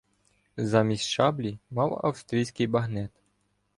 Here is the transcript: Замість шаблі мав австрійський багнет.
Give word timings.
Замість 0.57 1.03
шаблі 1.05 1.59
мав 1.71 2.01
австрійський 2.05 2.67
багнет. 2.67 3.11